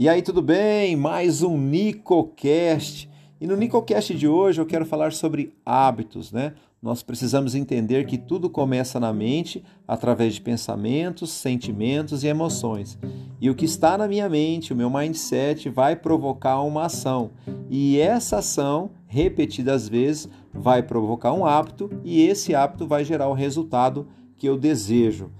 [0.00, 0.96] E aí, tudo bem?
[0.96, 3.06] Mais um NicoCast.
[3.38, 6.54] E no NicoCast de hoje eu quero falar sobre hábitos, né?
[6.80, 12.98] Nós precisamos entender que tudo começa na mente através de pensamentos, sentimentos e emoções.
[13.38, 17.32] E o que está na minha mente, o meu mindset, vai provocar uma ação.
[17.68, 23.34] E essa ação, repetidas vezes, vai provocar um hábito e esse hábito vai gerar o
[23.34, 25.30] resultado que eu desejo.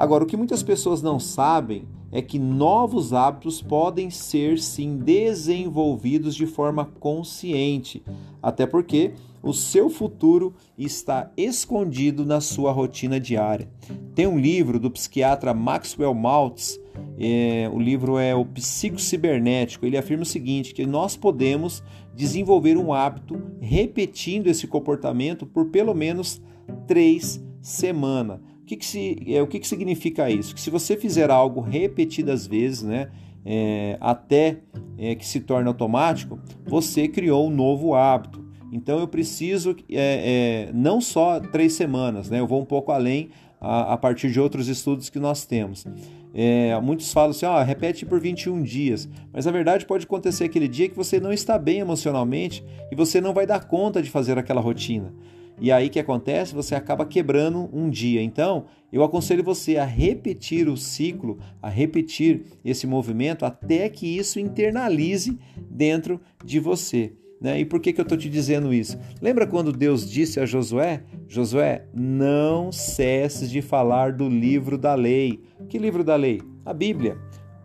[0.00, 6.34] Agora, o que muitas pessoas não sabem é que novos hábitos podem ser sim desenvolvidos
[6.34, 8.02] de forma consciente,
[8.42, 13.68] até porque o seu futuro está escondido na sua rotina diária.
[14.14, 16.80] Tem um livro do psiquiatra Maxwell Maltz,
[17.18, 19.84] é, o livro é o Psicocibernético.
[19.84, 21.82] Ele afirma o seguinte: que nós podemos
[22.14, 26.40] desenvolver um hábito repetindo esse comportamento por pelo menos
[26.86, 30.54] três semanas que, que, se, é, o que, que significa isso?
[30.54, 33.08] Que se você fizer algo repetidas vezes, né,
[33.44, 34.58] é, até
[34.96, 38.44] é, que se torne automático, você criou um novo hábito.
[38.72, 43.30] Então eu preciso é, é, não só três semanas, né, eu vou um pouco além
[43.60, 45.84] a, a partir de outros estudos que nós temos.
[46.32, 50.88] É, muitos falam assim, repete por 21 dias, mas a verdade pode acontecer aquele dia
[50.88, 54.60] que você não está bem emocionalmente e você não vai dar conta de fazer aquela
[54.60, 55.12] rotina.
[55.60, 56.54] E aí que acontece?
[56.54, 58.22] Você acaba quebrando um dia.
[58.22, 64.40] Então, eu aconselho você a repetir o ciclo, a repetir esse movimento até que isso
[64.40, 65.38] internalize
[65.70, 67.12] dentro de você.
[67.40, 67.60] Né?
[67.60, 68.98] E por que, que eu estou te dizendo isso?
[69.20, 75.40] Lembra quando Deus disse a Josué: Josué, não cesses de falar do livro da lei.
[75.68, 76.40] Que livro da lei?
[76.64, 77.16] A Bíblia.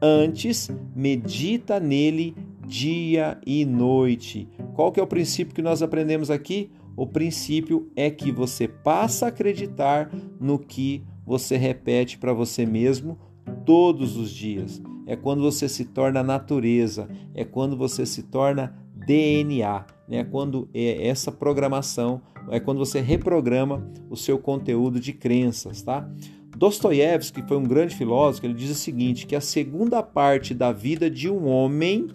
[0.01, 4.47] Antes, medita nele dia e noite.
[4.73, 6.71] Qual que é o princípio que nós aprendemos aqui?
[6.95, 13.17] O princípio é que você passa a acreditar no que você repete para você mesmo
[13.65, 14.81] todos os dias.
[15.05, 20.23] É quando você se torna natureza, é quando você se torna DNA, né?
[20.23, 26.09] quando é essa programação, é quando você reprograma o seu conteúdo de crenças, tá?
[26.57, 30.71] Dostoiévski, que foi um grande filósofo, ele diz o seguinte, que a segunda parte da
[30.71, 32.07] vida de um homem,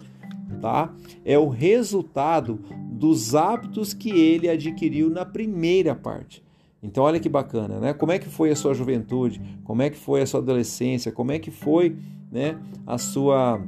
[0.59, 0.93] tá?
[1.23, 2.59] É o resultado
[3.01, 6.43] dos hábitos que ele adquiriu na primeira parte.
[6.83, 7.93] Então olha que bacana, né?
[7.93, 9.41] Como é que foi a sua juventude?
[9.63, 11.11] Como é que foi a sua adolescência?
[11.11, 11.97] Como é que foi,
[12.31, 13.59] né, a sua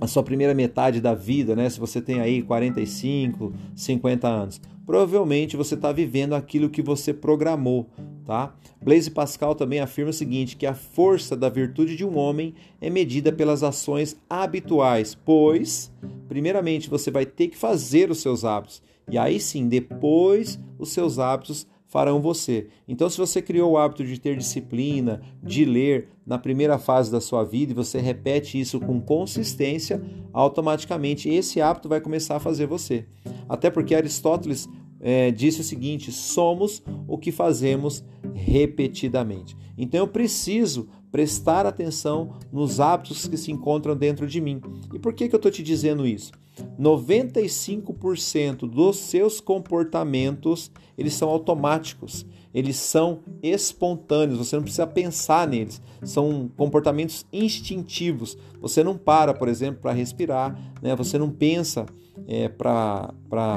[0.00, 1.70] a sua primeira metade da vida, né?
[1.70, 7.88] Se você tem aí 45, 50 anos, provavelmente você está vivendo aquilo que você programou,
[8.26, 8.54] tá?
[8.82, 12.90] Blaise Pascal também afirma o seguinte, que a força da virtude de um homem é
[12.90, 15.92] medida pelas ações habituais, pois,
[16.28, 21.18] primeiramente, você vai ter que fazer os seus hábitos, e aí sim, depois, os seus
[21.18, 22.66] hábitos farão você.
[22.88, 27.20] Então, se você criou o hábito de ter disciplina, de ler na primeira fase da
[27.20, 32.66] sua vida e você repete isso com consistência, automaticamente esse hábito vai começar a fazer
[32.66, 33.06] você.
[33.48, 34.68] Até porque Aristóteles
[35.00, 39.56] é, disse o seguinte: somos o que fazemos repetidamente.
[39.76, 44.60] Então eu preciso prestar atenção nos hábitos que se encontram dentro de mim.
[44.92, 46.32] E por que, que eu estou te dizendo isso?
[46.78, 55.82] 95% dos seus comportamentos eles são automáticos, eles são espontâneos, você não precisa pensar neles,
[56.02, 58.38] são comportamentos instintivos.
[58.62, 60.96] Você não para, por exemplo, para respirar, né?
[60.96, 61.84] você não pensa
[62.26, 63.12] é, para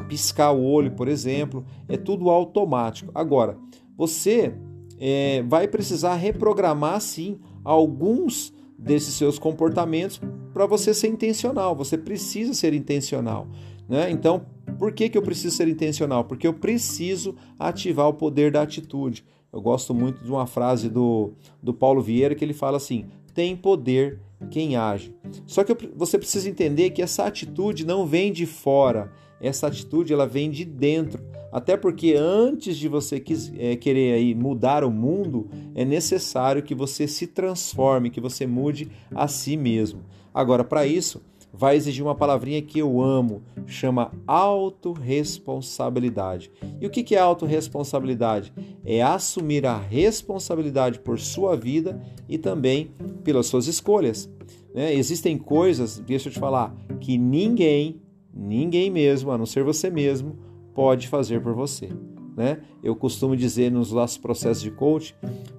[0.10, 3.10] piscar o olho, por exemplo, é tudo automático.
[3.16, 3.58] Agora,
[3.98, 4.54] você
[5.00, 10.20] é, vai precisar reprogramar sim alguns desses seus comportamentos
[10.54, 11.74] para você ser intencional.
[11.74, 13.48] Você precisa ser intencional.
[13.88, 14.12] Né?
[14.12, 14.46] Então,
[14.80, 16.24] por que, que eu preciso ser intencional?
[16.24, 19.26] Porque eu preciso ativar o poder da atitude.
[19.52, 23.58] Eu gosto muito de uma frase do, do Paulo Vieira que ele fala assim: tem
[23.58, 24.20] poder
[24.50, 25.14] quem age.
[25.46, 30.26] Só que você precisa entender que essa atitude não vem de fora, essa atitude ela
[30.26, 31.22] vem de dentro.
[31.52, 33.22] Até porque antes de você
[33.58, 38.92] é, querer aí mudar o mundo, é necessário que você se transforme, que você mude
[39.14, 40.02] a si mesmo.
[40.32, 41.22] Agora, para isso,
[41.54, 46.52] vai exigir uma palavrinha que eu amo, chama autorresponsabilidade.
[46.80, 48.54] E o que é autorresponsabilidade?
[48.86, 52.92] É assumir a responsabilidade por sua vida e também
[53.24, 54.30] pelas suas escolhas.
[54.74, 54.94] Né?
[54.94, 58.02] Existem coisas, deixa eu te falar, que ninguém,
[58.34, 60.38] ninguém mesmo, a não ser você mesmo,
[60.74, 61.90] pode fazer por você.
[62.38, 62.60] Né?
[62.82, 65.14] Eu costumo dizer nos nossos processos de coaching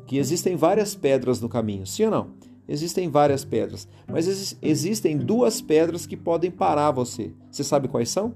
[0.06, 2.49] que existem várias pedras no caminho, sim ou não?
[2.70, 7.32] Existem várias pedras, mas ex existem duas pedras que podem parar você.
[7.50, 8.32] Você sabe quais são?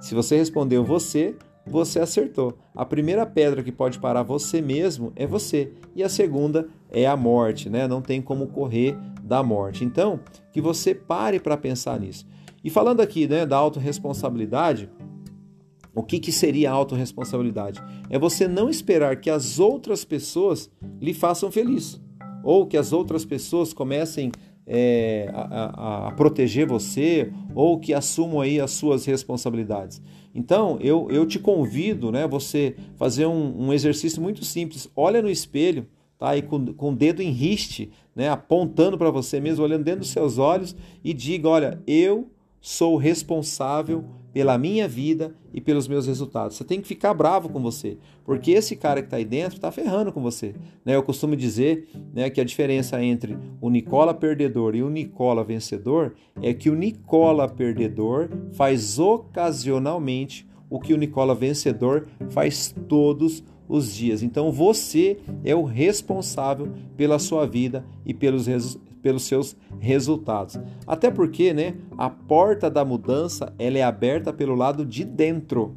[0.00, 1.36] Se você respondeu você,
[1.66, 2.56] você acertou.
[2.74, 7.14] A primeira pedra que pode parar você mesmo é você, e a segunda é a
[7.14, 7.86] morte, né?
[7.86, 9.84] Não tem como correr da morte.
[9.84, 10.20] Então,
[10.50, 12.26] que você pare para pensar nisso.
[12.64, 14.88] E falando aqui né, da autorresponsabilidade,
[15.94, 17.82] o que, que seria a autorresponsabilidade?
[18.08, 21.99] É você não esperar que as outras pessoas lhe façam feliz,
[22.42, 24.30] ou que as outras pessoas comecem
[24.66, 30.00] é, a, a, a, proteger você, ou que assumam aí as suas responsabilidades.
[30.34, 34.88] Então, eu, eu te convido, né, você fazer um, um exercício muito simples.
[34.94, 36.36] Olha no espelho, tá?
[36.36, 40.10] E com, com o dedo em riste, né, apontando para você mesmo, olhando dentro dos
[40.10, 46.56] seus olhos e diga: olha, eu sou responsável pela minha vida e pelos meus resultados.
[46.56, 49.72] Você tem que ficar bravo com você, porque esse cara que está aí dentro está
[49.72, 50.54] ferrando com você.
[50.84, 50.94] Né?
[50.94, 56.14] Eu costumo dizer né, que a diferença entre o Nicola perdedor e o Nicola vencedor
[56.40, 63.92] é que o Nicola perdedor faz ocasionalmente o que o Nicola vencedor faz todos os
[63.92, 64.22] dias.
[64.22, 68.46] Então você é o responsável pela sua vida e pelos,
[69.02, 70.58] pelos seus resultados.
[70.86, 75.76] Até porque, né, a porta da mudança ela é aberta pelo lado de dentro.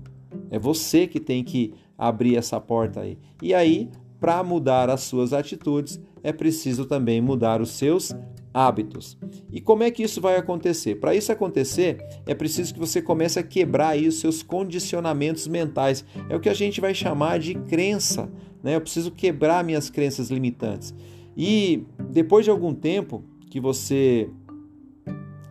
[0.50, 3.18] É você que tem que abrir essa porta aí.
[3.42, 3.90] E aí,
[4.20, 8.16] para mudar as suas atitudes, é preciso também mudar os seus
[8.54, 9.18] hábitos.
[9.52, 10.96] E como é que isso vai acontecer?
[10.96, 16.06] Para isso acontecer, é preciso que você comece a quebrar aí os seus condicionamentos mentais.
[16.30, 18.32] É o que a gente vai chamar de crença.
[18.62, 18.76] Né?
[18.76, 20.94] Eu preciso quebrar minhas crenças limitantes.
[21.36, 24.30] E depois de algum tempo que você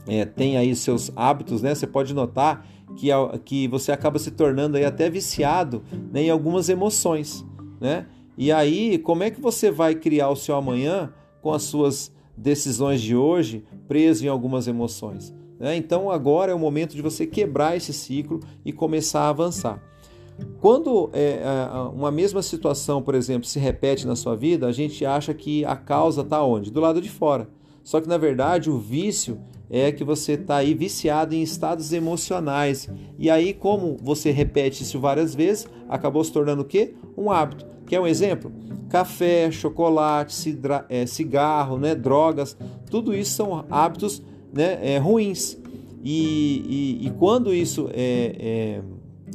[0.06, 1.74] é, tem aí seus hábitos, né?
[1.74, 3.08] Você pode notar que,
[3.44, 5.82] que você acaba se tornando aí até viciado
[6.12, 7.44] né, em algumas emoções,
[7.80, 8.06] né?
[8.36, 11.12] E aí, como é que você vai criar o seu amanhã
[11.42, 15.34] com as suas decisões de hoje preso em algumas emoções?
[15.60, 15.76] Né?
[15.76, 19.82] Então, agora é o momento de você quebrar esse ciclo e começar a avançar.
[20.60, 21.40] Quando é,
[21.92, 25.76] uma mesma situação, por exemplo, se repete na sua vida, a gente acha que a
[25.76, 26.70] causa está onde?
[26.70, 27.48] Do lado de fora.
[27.82, 29.38] Só que na verdade o vício
[29.68, 32.90] é que você está aí viciado em estados emocionais.
[33.18, 36.94] E aí, como você repete isso várias vezes, acabou se tornando o quê?
[37.16, 37.64] Um hábito.
[37.86, 38.52] Quer um exemplo?
[38.90, 40.58] Café, chocolate,
[40.90, 42.54] é, cigarro, né, drogas,
[42.90, 45.58] tudo isso são hábitos né, é, ruins.
[46.04, 48.82] E, e, e, quando isso é, é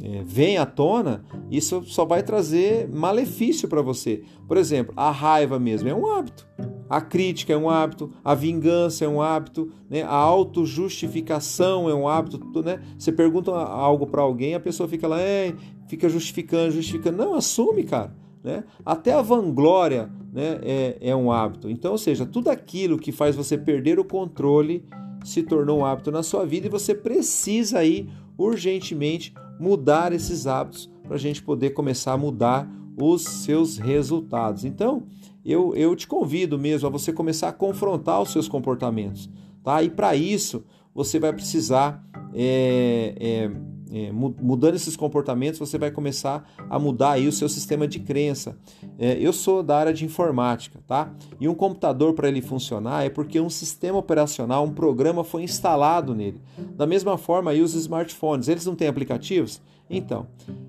[0.02, 4.22] é, vem à tona, isso só vai trazer malefício para você.
[4.46, 6.46] Por exemplo, a raiva mesmo é um hábito,
[6.88, 10.02] a crítica é um hábito, a vingança é um hábito, né?
[10.02, 12.40] a autojustificação é um hábito.
[12.62, 12.80] Né?
[12.98, 15.54] Você pergunta algo para alguém, a pessoa fica lá, é,
[15.88, 17.18] fica justificando, justificando.
[17.18, 18.14] Não, assume, cara.
[18.42, 18.64] Né?
[18.86, 21.68] Até a vanglória né, é, é um hábito.
[21.68, 24.84] Então, ou seja, tudo aquilo que faz você perder o controle
[25.24, 28.08] se tornou um hábito na sua vida e você precisa aí
[28.38, 34.64] urgentemente mudar esses hábitos para a gente poder começar a mudar os seus resultados.
[34.64, 35.04] Então,
[35.44, 39.30] eu, eu te convido mesmo a você começar a confrontar os seus comportamentos,
[39.62, 39.82] tá?
[39.82, 40.64] E para isso,
[40.94, 43.50] você vai precisar é, é,
[43.92, 48.56] é, mudando esses comportamentos, você vai começar a mudar aí o seu sistema de crença.
[48.98, 51.12] É, eu sou da área de informática, tá?
[51.40, 56.14] E um computador para ele funcionar é porque um sistema operacional, um programa foi instalado
[56.14, 56.40] nele.
[56.76, 59.60] Da mesma forma, aí os smartphones, eles não têm aplicativos?
[59.90, 60.26] Então,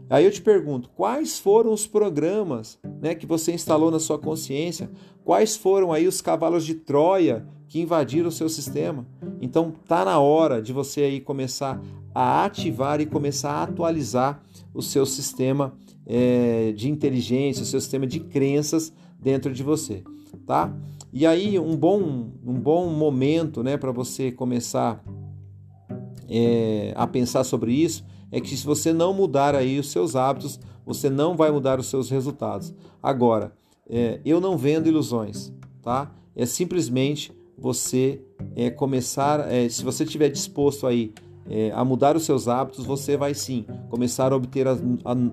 [0.10, 4.90] aí eu te pergunto, quais foram os programas né, que você instalou na sua consciência?
[5.24, 9.06] Quais foram aí os cavalos de Troia que invadiram o seu sistema?
[9.40, 11.80] Então, tá na hora de você aí começar
[12.14, 14.42] a ativar e começar a atualizar
[14.74, 15.74] o seu sistema
[16.06, 20.04] é, de inteligência, o seu sistema de crenças dentro de você,
[20.48, 20.74] tá?
[21.14, 25.04] E aí um bom, um bom momento, né, para você começar
[26.28, 30.59] é, a pensar sobre isso é que se você não mudar aí os seus hábitos,
[30.86, 32.74] você não vai mudar os seus resultados.
[33.02, 33.54] Agora,
[33.90, 36.12] é, eu não vendo ilusões, tá?
[36.36, 38.21] É simplesmente você
[38.56, 41.14] é, começar, é, se você estiver disposto aí
[41.50, 44.78] é, a mudar os seus hábitos, você vai sim começar a obter a,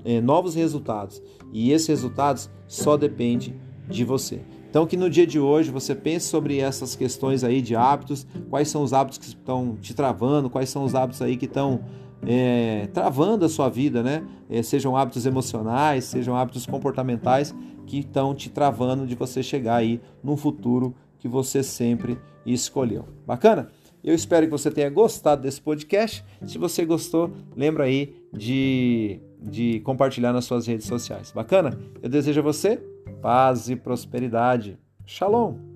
[0.05, 1.23] é, novos resultados.
[1.53, 3.55] E esses resultados só dependem
[3.89, 4.41] de você.
[4.69, 8.69] Então que no dia de hoje você pense sobre essas questões aí de hábitos, quais
[8.69, 11.81] são os hábitos que estão te travando, quais são os hábitos aí que estão
[12.25, 14.25] é, travando a sua vida, né?
[14.49, 17.55] É, sejam hábitos emocionais, sejam hábitos comportamentais
[17.87, 23.05] que estão te travando de você chegar aí num futuro que você sempre escolheu.
[23.27, 23.69] Bacana?
[24.03, 26.25] Eu espero que você tenha gostado desse podcast.
[26.45, 31.33] Se você gostou, lembra aí de, de compartilhar nas suas redes sociais.
[31.33, 31.77] Bacana?
[32.01, 32.81] Eu desejo a você
[33.21, 34.79] paz e prosperidade.
[35.05, 35.76] Shalom!